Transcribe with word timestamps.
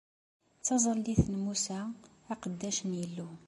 Taẓallit 0.65 1.23
n 1.29 1.35
Musa, 1.43 1.79
aqeddac 2.31 2.77
n 2.85 2.91
Yillu. 2.99 3.29